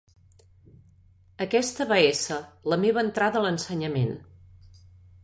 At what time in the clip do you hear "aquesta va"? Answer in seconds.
1.45-1.99